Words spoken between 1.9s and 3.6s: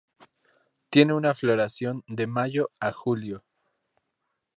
de mayo a julio.